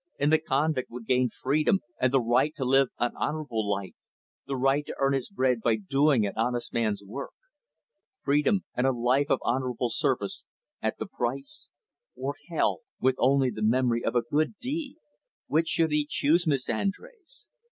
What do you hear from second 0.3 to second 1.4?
the convict would gain